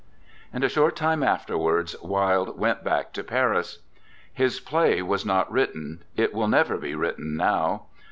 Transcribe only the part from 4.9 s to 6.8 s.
was not written it will never